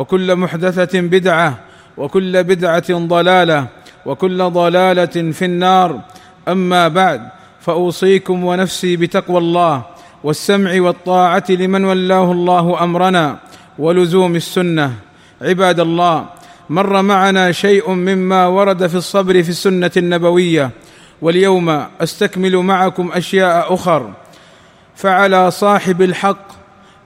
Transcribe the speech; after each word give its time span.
وكل 0.00 0.36
محدثة 0.36 1.00
بدعة 1.00 1.58
وكل 1.96 2.44
بدعة 2.44 2.92
ضلالة 2.92 3.66
وكل 4.06 4.50
ضلالة 4.50 5.32
في 5.32 5.44
النار. 5.44 6.00
أما 6.48 6.88
بعد 6.88 7.28
فأوصيكم 7.60 8.44
ونفسي 8.44 8.96
بتقوى 8.96 9.38
الله 9.38 9.82
والسمع 10.24 10.80
والطاعة 10.80 11.44
لمن 11.48 11.84
ولاه 11.84 12.32
الله 12.32 12.84
أمرنا 12.84 13.38
ولزوم 13.78 14.36
السنة. 14.36 14.92
عباد 15.42 15.80
الله 15.80 16.26
مر 16.70 17.02
معنا 17.02 17.52
شيء 17.52 17.90
مما 17.90 18.46
ورد 18.46 18.86
في 18.86 18.94
الصبر 18.94 19.42
في 19.42 19.48
السنة 19.48 19.90
النبوية 19.96 20.70
واليوم 21.22 21.84
أستكمل 22.00 22.56
معكم 22.56 23.10
أشياء 23.12 23.74
أخر. 23.74 24.12
فعلى 24.96 25.50
صاحب 25.50 26.02
الحق 26.02 26.46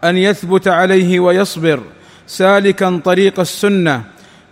أن 0.05 0.17
يثبت 0.17 0.69
عليه 0.69 1.21
ويصبر. 1.21 1.81
سالكا 2.27 3.01
طريق 3.05 3.41
السنة 3.41 4.03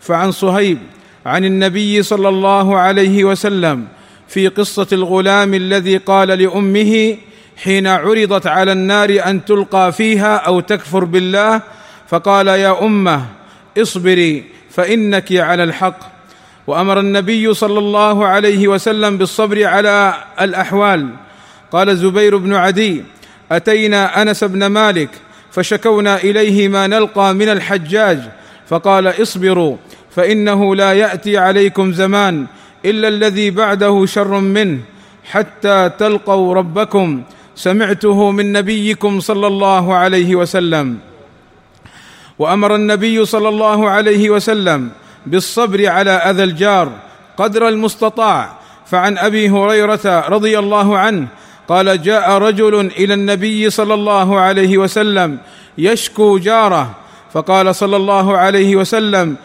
فعن 0.00 0.32
صهيب 0.32 0.78
عن 1.26 1.44
النبي 1.44 2.02
صلى 2.02 2.28
الله 2.28 2.78
عليه 2.78 3.24
وسلم 3.24 3.86
في 4.28 4.48
قصة 4.48 4.86
الغلام 4.92 5.54
الذي 5.54 5.96
قال 5.96 6.28
لأمه 6.28 7.16
حين 7.56 7.86
عرضت 7.86 8.46
على 8.46 8.72
النار 8.72 9.22
أن 9.26 9.44
تلقى 9.44 9.92
فيها 9.92 10.36
أو 10.36 10.60
تكفر 10.60 11.04
بالله 11.04 11.62
فقال 12.08 12.48
يا 12.48 12.84
أمة 12.84 13.26
اصبري 13.78 14.44
فإنك 14.70 15.32
على 15.32 15.64
الحق. 15.64 15.98
وأمر 16.66 17.00
النبي 17.00 17.54
صلى 17.54 17.78
الله 17.78 18.26
عليه 18.26 18.68
وسلم 18.68 19.18
بالصبر 19.18 19.64
على 19.64 20.14
الأحوال. 20.40 21.08
قال 21.72 21.96
زبير 21.96 22.36
بن 22.36 22.54
عدي 22.54 23.04
أتينا 23.52 24.22
أنس 24.22 24.44
بن 24.44 24.66
مالك 24.66 25.08
فشكونا 25.52 26.16
إليه 26.16 26.68
ما 26.68 26.86
نلقى 26.86 27.34
من 27.34 27.48
الحجاج 27.48 28.20
فقال 28.68 29.22
اصبروا 29.22 29.76
فإنه 30.10 30.74
لا 30.76 30.92
يأتي 30.92 31.38
عليكم 31.38 31.92
زمان 31.92 32.46
إلا 32.84 33.08
الذي 33.08 33.50
بعده 33.50 34.06
شر 34.06 34.40
منه 34.40 34.80
حتى 35.30 35.90
تلقوا 35.98 36.54
ربكم 36.54 37.22
سمعته 37.56 38.30
من 38.30 38.52
نبيكم 38.52 39.20
صلى 39.20 39.46
الله 39.46 39.94
عليه 39.94 40.36
وسلم. 40.36 40.98
وأمر 42.38 42.74
النبي 42.74 43.24
صلى 43.24 43.48
الله 43.48 43.90
عليه 43.90 44.30
وسلم 44.30 44.90
بالصبر 45.26 45.86
على 45.86 46.10
أذى 46.10 46.44
الجار 46.44 46.92
قدر 47.36 47.68
المستطاع 47.68 48.52
فعن 48.86 49.18
أبي 49.18 49.50
هريرة 49.50 50.28
رضي 50.28 50.58
الله 50.58 50.98
عنه 50.98 51.26
قال 51.68 52.02
جاء 52.02 52.30
رجل 52.30 52.80
إلى 52.80 53.14
النبي 53.14 53.70
صلى 53.70 53.94
الله 53.94 54.40
عليه 54.40 54.78
وسلم 54.78 55.38
يشكو 55.78 56.38
جاره 56.38 56.94
فقال 57.32 57.74
صلى 57.74 57.96
الله 57.96 58.36
عليه 58.36 58.76
وسلم 58.76 59.36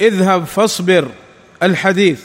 اذهب 0.00 0.44
فاصبر 0.44 1.08
الحديث. 1.62 2.20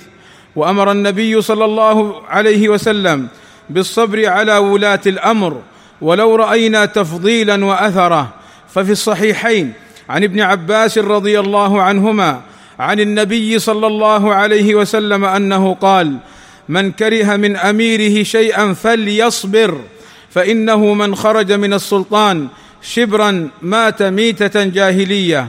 وأمر 0.55 0.91
النبي 0.91 1.41
صلى 1.41 1.65
الله 1.65 2.21
عليه 2.27 2.69
وسلم 2.69 3.27
بالصبر 3.69 4.29
على 4.29 4.57
ولاة 4.57 5.01
الأمر 5.07 5.61
ولو 6.01 6.35
رأينا 6.35 6.85
تفضيلا 6.85 7.65
واثره 7.65 8.29
ففي 8.73 8.91
الصحيحين 8.91 9.73
عن 10.09 10.23
ابن 10.23 10.41
عباس 10.41 10.97
رضي 10.97 11.39
الله 11.39 11.81
عنهما 11.81 12.41
عن 12.79 12.99
النبي 12.99 13.59
صلى 13.59 13.87
الله 13.87 14.33
عليه 14.33 14.75
وسلم 14.75 15.25
أنه 15.25 15.73
قال 15.73 16.17
من 16.69 16.91
كره 16.91 17.35
من 17.35 17.55
أميره 17.55 18.23
شيئا 18.23 18.73
فليصبر 18.73 19.81
فإنه 20.29 20.93
من 20.93 21.15
خرج 21.15 21.51
من 21.51 21.73
السلطان 21.73 22.47
شبرا 22.81 23.49
مات 23.61 24.03
ميتة 24.03 24.63
جاهلية. 24.63 25.47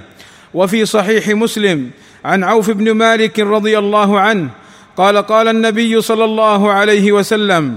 وفي 0.55 0.87
صحيح 0.87 1.29
مسلم 1.29 1.91
عن 2.25 2.45
عوف 2.45 2.71
بن 2.71 2.91
مالك 2.93 3.41
رضي 3.41 3.79
الله 3.79 4.21
عنه 4.21 4.49
قال 4.97 5.19
قال 5.19 5.49
النبي 5.49 6.01
صلى 6.01 6.25
الله 6.25 6.73
عليه 6.73 7.13
وسلم 7.13 7.77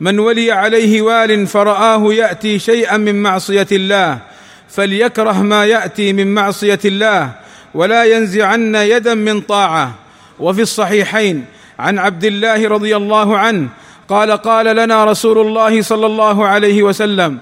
من 0.00 0.18
ولي 0.18 0.52
عليه 0.52 1.02
وال 1.02 1.46
فرآه 1.46 2.12
يأتي 2.12 2.58
شيئا 2.58 2.96
من 2.96 3.22
معصية 3.22 3.66
الله 3.72 4.18
فليكره 4.68 5.42
ما 5.42 5.66
يأتي 5.66 6.12
من 6.12 6.34
معصية 6.34 6.78
الله 6.84 7.30
ولا 7.74 8.04
ينزعن 8.04 8.74
يدا 8.74 9.14
من 9.14 9.40
طاعة 9.40 9.94
وفي 10.40 10.62
الصحيحين 10.62 11.44
عن 11.78 11.98
عبد 11.98 12.24
الله 12.24 12.68
رضي 12.68 12.96
الله 12.96 13.38
عنه 13.38 13.68
قال 14.08 14.30
قال 14.32 14.76
لنا 14.76 15.04
رسول 15.04 15.38
الله 15.38 15.82
صلى 15.82 16.06
الله 16.06 16.46
عليه 16.46 16.82
وسلم 16.82 17.38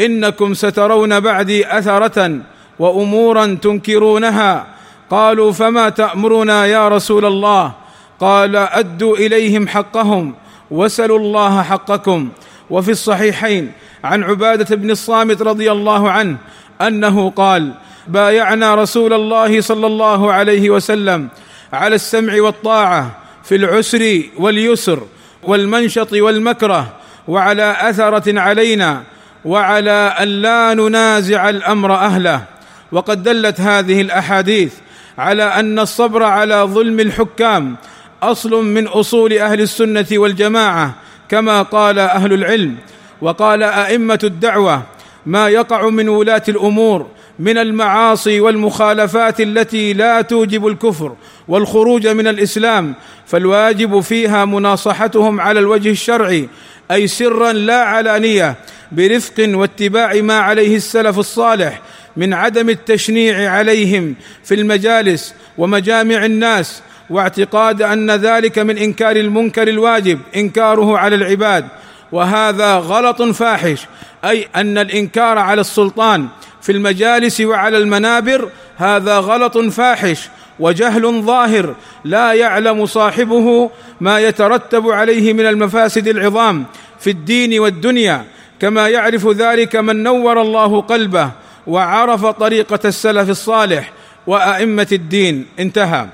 إنكم 0.00 0.54
سترون 0.54 1.20
بعدي 1.20 1.78
أثرة 1.78 2.38
وأمورا 2.78 3.58
تنكرونها 3.62 4.66
قالوا 5.10 5.52
فما 5.52 5.88
تأمرنا 5.88 6.66
يا 6.66 6.88
رسول 6.88 7.24
الله 7.24 7.72
قال 8.20 8.56
أدوا 8.56 9.16
إليهم 9.16 9.68
حقهم 9.68 10.34
وسلوا 10.70 11.18
الله 11.18 11.62
حقكم 11.62 12.28
وفي 12.70 12.90
الصحيحين 12.90 13.72
عن 14.04 14.22
عبادة 14.22 14.76
بن 14.76 14.90
الصامت 14.90 15.42
رضي 15.42 15.72
الله 15.72 16.10
عنه 16.10 16.36
أنه 16.80 17.30
قال 17.30 17.72
بايعنا 18.08 18.74
رسول 18.74 19.12
الله 19.12 19.60
صلى 19.60 19.86
الله 19.86 20.32
عليه 20.32 20.70
وسلم 20.70 21.28
على 21.72 21.94
السمع 21.94 22.42
والطاعة 22.42 23.21
في 23.44 23.56
العسر 23.56 24.22
واليسر 24.38 25.02
والمنشط 25.42 26.12
والمكره 26.12 26.92
وعلى 27.28 27.76
اثره 27.80 28.40
علينا 28.40 29.02
وعلى 29.44 30.14
ان 30.20 30.28
لا 30.28 30.74
ننازع 30.74 31.48
الامر 31.48 31.94
اهله. 31.94 32.44
وقد 32.92 33.22
دلت 33.22 33.60
هذه 33.60 34.00
الاحاديث 34.00 34.74
على 35.18 35.42
ان 35.42 35.78
الصبر 35.78 36.22
على 36.22 36.54
ظلم 36.54 37.00
الحكام 37.00 37.76
اصل 38.22 38.64
من 38.64 38.86
اصول 38.86 39.32
أهل 39.32 39.60
السنة 39.60 40.06
والجماعه 40.12 40.94
كما 41.28 41.62
قال 41.62 41.98
أهل 41.98 42.32
العلم. 42.32 42.76
وقال 43.20 43.62
ائمه 43.62 44.18
الدعوه 44.24 44.82
ما 45.26 45.48
يقع 45.48 45.88
من 45.88 46.08
ولاه 46.08 46.42
الأمور 46.48 47.06
من 47.38 47.58
المعاصي 47.58 48.40
والمخالفات 48.40 49.40
التي 49.40 49.92
لا 49.92 50.20
توجب 50.20 50.66
الكفر 50.66 51.12
والخروج 51.48 52.06
من 52.06 52.26
الإسلام 52.26 52.94
فالواجب 53.26 54.00
فيها 54.00 54.44
مناصحتهم 54.44 55.40
على 55.40 55.60
الوجه 55.60 55.90
الشرعي 55.90 56.48
أي 56.90 57.06
سرا 57.06 57.52
لا 57.52 57.82
علانية 57.82 58.56
برفق 58.92 59.34
واتباع 59.38 60.14
ما 60.14 60.38
عليه 60.38 60.76
السلف 60.76 61.18
الصالح 61.18 61.80
من 62.16 62.34
عدم 62.34 62.68
التشنيع 62.68 63.50
عليهم 63.50 64.14
في 64.44 64.54
المجالس 64.54 65.34
ومجامع 65.58 66.24
الناس 66.24 66.82
واعتقاد 67.10 67.82
أن 67.82 68.10
ذلك 68.10 68.58
من 68.58 68.78
إنكار 68.78 69.16
المنكر 69.16 69.68
الواجب 69.68 70.20
إنكاره 70.36 70.98
على 70.98 71.16
العباد. 71.16 71.68
وهذا 72.12 72.76
غلط 72.76 73.22
فاحش 73.22 73.86
أي 74.24 74.48
أن 74.56 74.78
الإنكار 74.78 75.38
على 75.38 75.60
السلطان 75.60 76.28
في 76.62 76.72
المجالس 76.72 77.40
وعلى 77.40 77.78
المنابر 77.78 78.48
هذا 78.76 79.18
غلط 79.18 79.58
فاحش 79.58 80.28
وجهل 80.60 81.22
ظاهر. 81.22 81.74
لا 82.04 82.32
يعلم 82.32 82.86
صاحبه 82.86 83.70
ما 84.00 84.20
يترتب 84.20 84.88
عليه 84.88 85.32
من 85.32 85.46
المفاسد 85.46 86.08
العظام 86.08 86.64
في 87.00 87.10
الدين 87.10 87.60
والدنيا. 87.60 88.24
كما 88.60 88.88
يعرف 88.88 89.28
ذلك 89.28 89.76
من 89.76 90.02
نور 90.02 90.40
الله 90.42 90.80
قلبه 90.80 91.30
وعرف 91.66 92.26
طريقة 92.26 92.80
السلف 92.84 93.30
الصالح 93.30 93.92
وأئمة 94.26 94.88
الدين. 94.92 95.46
انتهى. 95.58 96.06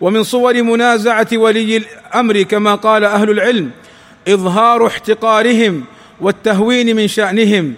ومن 0.00 0.22
صور 0.22 0.62
منازعة 0.62 1.28
ولي 1.32 1.76
الأمر 1.76 2.42
كما 2.42 2.74
قال 2.74 3.04
أهل 3.04 3.30
العلم 3.30 3.70
إظهار 4.28 4.86
احتقارهم 4.86 5.84
والتهوين 6.20 6.96
من 6.96 7.08
شأنهم 7.08 7.74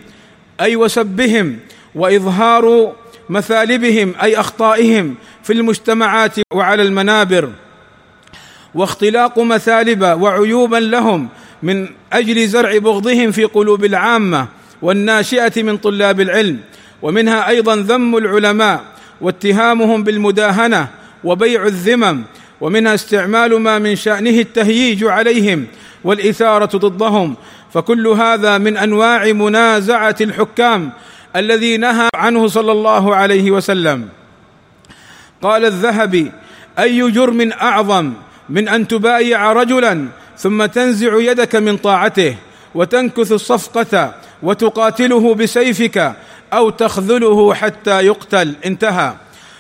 أي 0.61 0.77
وسبهم 0.77 1.59
وإظهار 1.95 2.93
مثالبهم 3.29 4.15
أي 4.23 4.41
أخطائهم 4.41 5.15
في 5.43 5.53
المجتمعات 5.53 6.37
وعلى 6.53 6.83
المنابر. 6.83 7.51
واختلاق 8.75 9.39
مثالب 9.39 10.03
وعيوبا 10.03 10.77
لهم 10.77 11.29
من 11.63 11.89
أجل 12.13 12.49
زرع 12.49 12.79
بغضهم 12.79 13.31
في 13.31 13.45
قلوب 13.45 13.85
العامة 13.85 14.47
والناشئة 14.83 15.63
من 15.63 15.77
طلاب 15.77 16.21
العلم. 16.21 16.61
ومنها 17.03 17.49
أيضا 17.49 17.77
ذم 17.77 18.17
العلماء 18.17 18.85
واتهامهم 19.21 20.05
بالمداهنة 20.05 20.89
وبيع 21.25 21.67
الذمم. 21.67 22.23
ومنها 22.61 22.95
استعمال 22.95 23.61
ما 23.61 23.79
من 23.79 23.97
شأنه 23.97 24.39
التهييج 24.41 25.05
عليهم 25.05 25.67
والإثارة 26.05 26.79
ضدهم. 26.79 27.35
فكل 27.75 28.09
هذا 28.09 28.59
من 28.59 28.77
أنواع 28.77 29.33
منازعة 29.33 30.17
الحكام 30.21 30.93
الذي 31.37 31.77
نهى 31.77 32.09
عنه 32.15 32.47
صلى 32.47 32.73
الله 32.73 33.15
عليه 33.15 33.51
وسلم. 33.51 34.09
قال 35.43 35.65
الذهبي 35.65 36.33
أي 36.79 37.11
جرم 37.11 37.53
أعظم 37.53 38.13
من 38.49 38.69
أن 38.69 38.89
تبايع 38.89 39.53
رجلا 39.53 40.09
ثم 40.39 40.67
تنزع 40.67 41.21
يدك 41.21 41.57
من 41.57 41.77
طاعته 41.77 42.37
وتنكث 42.75 43.33
الصفقة 43.33 44.15
وتقاتله 44.43 45.35
بسيفك 45.35 46.13
أو 46.53 46.71
تخذله 46.71 47.55
حتى 47.55 48.07
يقتل؟ 48.07 48.55
انتهى. 48.65 49.13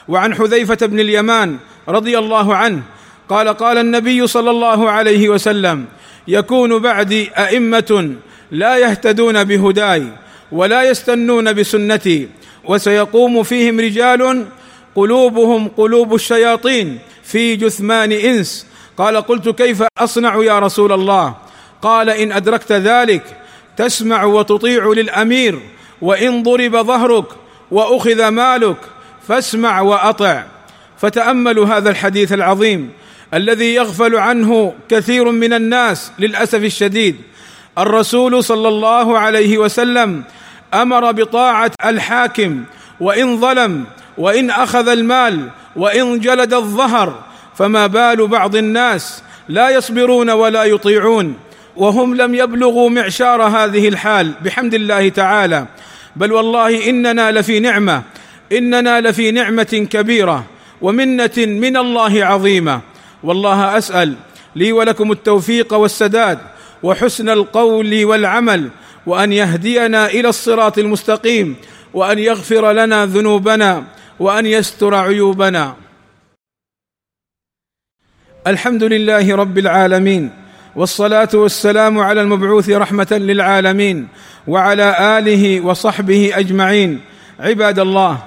وعن 0.09 0.35
حذيفة 0.35 0.87
بن 0.87 1.01
اليمان 1.01 1.57
رضي 1.89 2.19
الله 2.19 2.57
عنه 2.57 2.83
قال 3.29 3.49
قال 3.49 3.79
النبي 3.79 4.27
صلى 4.27 4.51
الله 4.51 4.91
عليه 4.91 5.29
وسلم 5.29 5.85
يكون 6.29 6.79
بعدي 6.79 7.31
أئمة 7.39 8.15
لا 8.51 8.77
يهتدون 8.77 9.45
بهداي 9.45 10.09
ولا 10.55 10.83
يستنون 10.83 11.53
بسنتي 11.53 12.29
وسيقوم 12.65 13.43
فيهم 13.43 13.81
رجال 13.81 14.47
قلوبهم 14.95 15.69
قلوب 15.69 16.15
الشياطين 16.15 16.99
في 17.23 17.57
جثمان 17.57 18.13
إنس. 18.13 18.67
قال 18.99 19.17
قلت 19.17 19.49
كيف 19.49 19.83
أصنع 19.99 20.37
يا 20.43 20.59
رسول 20.59 20.93
الله؟ 20.93 21.35
قال 21.83 22.11
إن 22.11 22.33
أدركت 22.33 22.73
ذلك 22.73 23.23
تسمع 23.77 24.25
وتطيع 24.25 24.87
للأمير 24.87 25.59
وإن 26.01 26.43
ضرب 26.43 26.77
ظهرك 26.77 27.27
وأخذ 27.71 28.29
مالك 28.29 28.77
فاسمع 29.29 29.81
وأطع. 29.81 30.45
فتأملوا 30.99 31.67
هذا 31.67 31.91
الحديث 31.91 32.33
العظيم 32.33 32.91
الذي 33.35 33.75
يغفل 33.75 34.17
عنه 34.17 34.75
كثير 34.89 35.31
من 35.31 35.53
الناس 35.53 36.13
للأسف 36.19 36.65
الشديد. 36.65 37.17
الرسول 37.79 38.45
صلى 38.45 38.69
الله 38.69 39.19
عليه 39.19 39.59
وسلم 39.59 40.25
أمر 40.83 41.13
بطاعة 41.13 41.71
الحاكم 41.85 42.65
وإن 43.01 43.41
ظلم 43.41 43.85
وإن 44.19 44.51
أخذ 44.51 44.89
المال 44.89 45.49
وإن 45.77 46.21
جلد 46.21 46.55
الظهر 46.55 47.23
فما 47.57 47.87
بال 47.87 48.27
بعض 48.27 48.57
الناس 48.57 49.23
لا 49.49 49.71
يصبرون 49.71 50.31
ولا 50.31 50.65
يطيعون 50.65 51.37
وهم 51.77 52.15
لم 52.15 52.35
يبلغوا 52.35 52.91
معشار 52.91 53.43
هذه 53.43 53.89
الحال 53.89 54.33
بحمد 54.45 54.75
الله 54.75 55.09
تعالى. 55.09 55.67
بل 56.17 56.33
والله 56.33 56.89
إننا 56.91 57.33
لفي 57.33 57.61
نعمة 57.61 58.03
إننا 58.53 59.01
لفي 59.01 59.31
نعمة 59.31 59.87
كبيرة 59.91 60.45
ومنة 60.83 61.37
من 61.37 61.77
الله 61.77 62.25
عظيمة. 62.25 62.81
والله 63.23 63.79
أسأل 63.79 64.15
لي 64.57 64.73
ولكم 64.73 65.13
التوفيق 65.13 65.75
والسداد 65.75 66.39
وحسن 66.83 67.29
القول 67.29 68.05
والعمل 68.05 68.69
وأن 69.07 69.33
يهدينا 69.33 70.07
إلى 70.07 70.29
الصراط 70.29 70.79
المستقيم 70.79 71.57
وأن 71.95 72.19
يغفر 72.19 72.73
لنا 72.73 73.07
ذنوبنا 73.07 73.85
وأن 74.21 74.47
يستر 74.47 74.95
عيوبنا. 74.95 75.77
الحمد 78.47 78.83
لله 78.83 79.37
رب 79.37 79.59
العالمين 79.59 80.31
والصلاة 80.77 81.29
والسلام 81.35 81.99
على 81.99 82.21
المبعوث 82.21 82.71
رحمة 82.71 83.07
للعالمين 83.11 84.09
وعلى 84.49 85.19
آله 85.19 85.61
وصحبه 85.61 86.33
أجمعين. 86.35 87.01
عباد 87.41 87.79
الله 87.79 88.19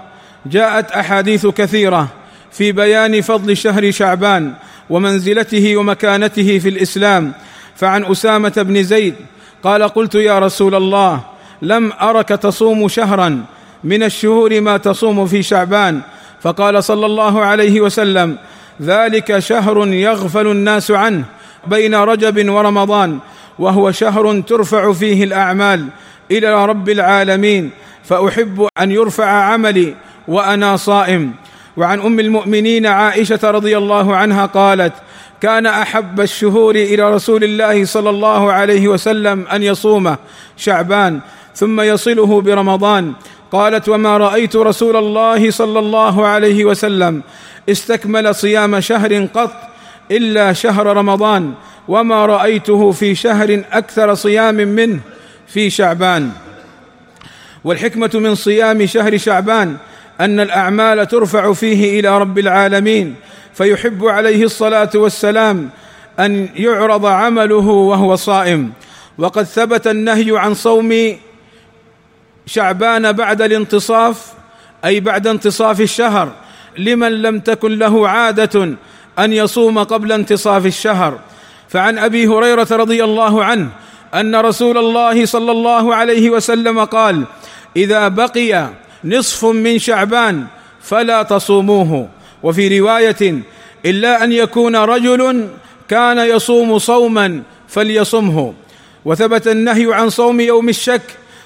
جاءت 0.45 0.91
أحاديث 0.91 1.47
كثيرة 1.47 2.07
في 2.51 2.71
بيان 2.71 3.21
فضل 3.21 3.57
شهر 3.57 3.91
شعبان 3.91 4.53
ومنزلته 4.89 5.77
ومكانته 5.77 6.59
في 6.59 6.69
الإسلام 6.69 7.33
فعن 7.75 8.06
أسامة 8.06 8.53
بن 8.57 8.83
زيد 8.83 9.15
قال 9.63 9.83
قلت 9.83 10.15
يا 10.15 10.39
رسول 10.39 10.75
الله 10.75 11.21
لم 11.62 11.92
أرك 12.01 12.30
تصوم 12.30 12.88
شهرا 12.88 13.45
من 13.83 14.04
الشهور 14.04 14.62
ما 14.62 14.77
تصوم 14.77 15.27
في 15.27 15.44
شعبان. 15.44 16.01
فقال 16.42 16.83
صلى 16.83 17.06
الله 17.06 17.42
عليه 17.42 17.81
وسلم 17.81 18.38
ذلك 18.81 19.39
شهر 19.39 19.88
يغفل 19.88 20.48
الناس 20.48 20.92
عنه 20.92 21.24
بين 21.68 21.95
رجب 21.95 22.50
ورمضان 22.50 23.19
وهو 23.59 23.92
شهر 23.92 24.42
ترفع 24.42 24.94
فيه 24.94 25.24
الأعمال 25.24 25.86
إلى 26.31 26.65
رب 26.65 26.89
العالمين 26.89 27.71
فأحب 28.04 28.68
أن 28.80 28.92
يرفع 28.92 29.25
عملي 29.25 29.95
وأنا 30.27 30.77
صائم. 30.77 31.33
وعن 31.77 32.00
أم 32.00 32.19
المؤمنين 32.19 32.86
عائشة 32.86 33.39
رضي 33.44 33.77
الله 33.77 34.15
عنها 34.15 34.45
قالت 34.45 34.94
كان 35.41 35.65
أحب 35.65 36.21
الشهور 36.21 36.75
إلى 36.75 37.13
رسول 37.13 37.43
الله 37.43 37.85
صلى 37.85 38.09
الله 38.09 38.51
عليه 38.51 38.87
وسلم 38.87 39.47
أن 39.47 39.63
يصومه 39.63 40.17
شعبان 40.57 41.19
ثم 41.55 41.81
يصله 41.81 42.41
برمضان. 42.41 43.13
قالت 43.51 43.89
وما 43.89 44.17
رأيت 44.17 44.55
رسول 44.55 44.95
الله 44.95 45.51
صلى 45.51 45.79
الله 45.79 46.27
عليه 46.27 46.65
وسلم 46.65 47.21
استكمل 47.69 48.35
صيام 48.35 48.79
شهر 48.79 49.25
قط 49.25 49.53
إلا 50.11 50.53
شهر 50.53 50.97
رمضان 50.97 51.53
وما 51.87 52.25
رأيته 52.25 52.91
في 52.91 53.15
شهر 53.15 53.63
أكثر 53.71 54.13
صيام 54.13 54.55
منه 54.55 54.99
في 55.47 55.69
شعبان. 55.69 56.31
والحكمة 57.63 58.11
من 58.13 58.35
صيام 58.35 58.85
شهر 58.85 59.17
شعبان 59.17 59.77
أن 60.19 60.39
الأعمال 60.39 61.07
ترفع 61.07 61.53
فيه 61.53 61.99
إلى 61.99 62.17
رب 62.17 62.39
العالمين. 62.39 63.15
فيحب 63.57 64.06
عليه 64.06 64.44
الصلاة 64.44 64.89
والسلام 64.95 65.69
أن 66.19 66.50
يعرض 66.56 67.06
عمله 67.06 67.68
وهو 67.68 68.15
صائم. 68.15 68.71
وقد 69.18 69.44
ثبت 69.44 69.88
النهي 69.88 70.39
عن 70.39 70.54
صوم 70.54 71.18
شعبان 72.45 73.12
بعد 73.12 73.42
الانتصاف 73.42 74.33
أي 74.86 75.00
بعد 75.00 75.27
انتصاف 75.27 75.81
الشهر 75.81 76.31
لمن 76.77 77.21
لم 77.21 77.39
تكن 77.39 77.77
له 77.77 78.09
عادة 78.09 78.75
أن 79.19 79.33
يصوم 79.33 79.83
قبل 79.83 80.12
انتصاف 80.12 80.65
الشهر. 80.65 81.19
فعن 81.69 81.98
أبي 81.98 82.27
هريرة 82.27 82.68
رضي 82.71 83.04
الله 83.04 83.44
عنه 83.44 83.69
أن 84.13 84.36
رسول 84.36 84.77
الله 84.77 85.25
صلى 85.25 85.51
الله 85.51 85.95
عليه 85.95 86.30
وسلم 86.30 86.83
قال 86.83 87.24
إذا 87.75 88.07
بقي 88.07 88.69
نصف 89.04 89.45
من 89.45 89.80
شعبان 89.80 90.45
فلا 90.81 91.24
تصوموه. 91.24 92.16
وفي 92.43 92.79
رواية 92.79 93.41
إلا 93.85 94.23
أن 94.23 94.31
يكون 94.31 94.75
رجل 94.75 95.47
كان 95.89 96.17
يصوم 96.17 96.79
صوما 96.79 97.41
فليصمه. 97.67 98.53
وثبت 99.06 99.47
النهي 99.47 99.94
عن 99.94 100.09
صوم 100.09 100.39
يوم 100.39 100.69
الشك 100.69 101.01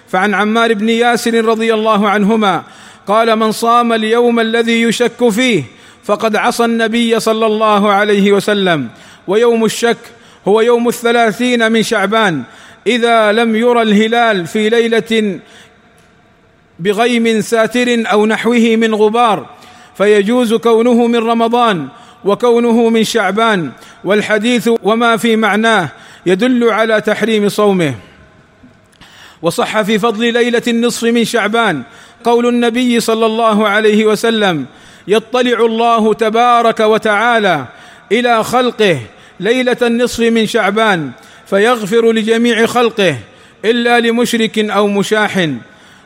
فعن 0.07 0.33
عمار 0.33 0.74
بن 0.74 0.89
ياسر 0.89 1.45
رضي 1.45 1.74
الله 1.74 2.10
عنهما 2.10 2.63
قال 3.07 3.36
من 3.36 3.51
صام 3.51 3.93
اليوم 3.93 4.39
الذي 4.39 4.81
يشك 4.81 5.29
فيه 5.29 5.63
فقد 6.03 6.36
عصى 6.36 6.65
النبي 6.65 7.19
صلى 7.19 7.45
الله 7.45 7.91
عليه 7.91 8.31
وسلم 8.31 8.88
ويوم 9.27 9.65
الشك 9.65 9.98
هو 10.48 10.62
يوم 10.62 10.88
الثلاثين 10.88 11.71
من 11.71 11.83
شعبان 11.83 12.43
إذا 12.88 13.31
لم 13.31 13.55
يرى 13.55 13.81
الهلال 13.81 14.48
في 14.48 14.69
ليلة 14.69 15.39
بغيم 16.79 17.41
ساتر 17.41 18.03
أو 18.12 18.25
نحوه 18.25 18.75
من 18.75 18.95
غبار 18.95 19.50
فيجوز 20.01 20.53
كونه 20.53 21.08
من 21.08 21.15
رمضان 21.15 21.88
وكونه 22.25 22.89
من 22.89 23.03
شعبان 23.03 23.72
والحديث 24.03 24.70
وما 24.84 25.17
في 25.17 25.36
معناه 25.36 25.89
يدل 26.25 26.70
على 26.70 27.01
تحريم 27.01 27.50
صومه. 27.50 27.96
وصح 29.41 29.81
في 29.81 30.00
فضل 30.00 30.34
ليلة 30.34 30.62
النصف 30.67 31.03
من 31.03 31.25
شعبان 31.25 31.84
قول 32.24 32.48
النبي 32.48 33.00
صلى 33.00 33.25
الله 33.25 33.67
عليه 33.67 34.05
وسلم 34.05 34.65
يطلع 35.08 35.65
الله 35.65 36.13
تبارك 36.13 36.79
وتعالى 36.79 37.65
إلى 38.12 38.43
خلقه 38.43 39.00
ليلة 39.39 39.77
النصف 39.81 40.20
من 40.20 40.48
شعبان 40.48 41.12
فيغفر 41.46 42.12
لجميع 42.12 42.65
خلقه 42.65 43.17
إلا 43.65 44.00
لمشرك 44.00 44.60
أو 44.60 44.88
مشاح. 44.88 45.50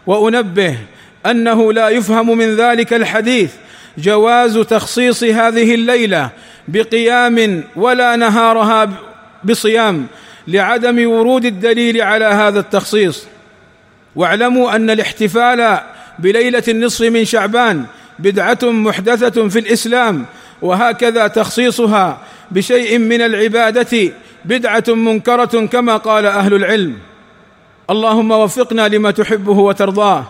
وأنبه 0.08 0.78
أنه 1.26 1.74
لا 1.74 1.90
يفهم 1.90 2.38
من 2.38 2.56
ذلك 2.56 2.94
الحديث 2.94 3.52
جواز 3.98 4.58
تخصيص 4.58 5.24
هذه 5.24 5.76
الليلة 5.76 6.30
بقيام 6.68 7.64
ولا 7.76 8.16
نهارها 8.16 8.90
بصيام 9.44 10.08
لعدم 10.48 11.10
ورود 11.10 11.46
الدليل 11.46 12.02
على 12.02 12.26
هذا 12.26 12.60
التخصيص. 12.60 13.24
واعلموا 14.16 14.76
أن 14.76 14.90
الاحتفال 14.90 15.80
بليلة 16.20 16.64
النصف 16.68 17.06
من 17.06 17.26
شعبان 17.26 17.86
بدعة 18.20 18.60
محدثة 18.64 19.48
في 19.50 19.60
الإسلام 19.60 20.26
وهكذا 20.62 21.28
تخصيصها 21.28 22.18
بشيء 22.52 22.98
من 22.98 23.22
العبادة 23.22 24.12
بدعة 24.46 24.84
منكرة 24.88 25.66
كما 25.66 25.98
قال 25.98 26.26
أهل 26.26 26.54
العلم. 26.54 26.98
اللهم 27.90 28.32
وفقنا 28.32 28.88
لما 28.88 29.12
تحبه 29.12 29.60
وترضاه 29.60 30.26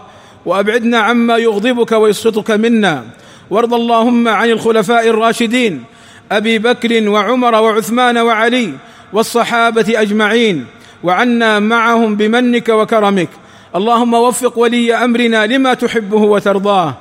وأبعدنا 0.46 0.98
عما 0.98 1.38
يغضبك 1.38 1.92
ويسخطك 1.92 2.52
منا. 2.52 3.04
وارض 3.50 3.74
اللهم 3.74 4.28
عن 4.28 4.50
الخلفاء 4.50 5.08
الراشدين 5.08 5.84
أبي 6.32 6.60
بكر 6.60 7.10
وعمر 7.10 7.56
وعثمان 7.56 8.18
وعلي 8.18 8.74
والصحابة 9.14 10.02
أجمعين 10.02 10.66
وعنا 11.04 11.60
معهم 11.60 12.16
بمنك 12.16 12.70
وكرمك. 12.70 13.30
اللهم 13.76 14.14
وفق 14.14 14.60
ولي 14.60 14.96
أمرنا 14.96 15.46
لما 15.46 15.74
تحبه 15.74 16.18
وترضاه. 16.18 16.94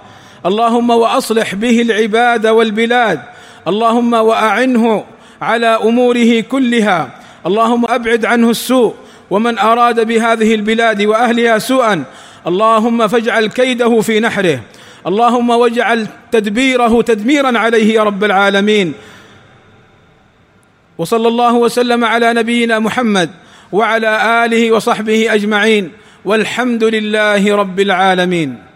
اللهم 0.47 0.91
وأصلح 0.91 1.55
به 1.55 1.83
العباد 1.83 2.47
والبلاد. 2.47 3.21
اللهم 3.69 4.13
وأعنه 4.13 5.05
على 5.43 5.67
أموره 5.67 6.41
كلها. 6.41 7.09
اللهم 7.47 7.85
أبعد 7.89 8.25
عنه 8.25 8.51
السوء 8.51 8.95
ومن 9.31 9.59
أراد 9.59 10.07
بهذه 10.07 10.55
البلاد 10.55 11.03
وأهلها 11.03 11.59
سوءا. 11.59 12.05
اللهم 12.47 13.09
فاجعل 13.09 13.47
كيده 13.47 14.01
في 14.01 14.21
نحره. 14.21 14.61
اللهم 15.07 15.51
واجعل 15.51 16.07
تدبيره 16.33 17.03
تدميرا 17.03 17.59
عليه 17.59 17.95
يا 17.95 18.03
رب 18.03 18.25
العالمين. 18.25 18.93
وصلى 20.99 21.29
الله 21.29 21.55
وسلم 21.55 22.05
على 22.05 22.33
نبينا 22.33 22.79
محمد 22.79 23.31
وعلى 23.73 24.45
آله 24.45 24.73
وصحبه 24.73 25.35
أجمعين. 25.35 25.93
والحمد 26.25 26.85
لله 26.85 27.57
رب 27.57 27.81
العالمين. 27.81 28.74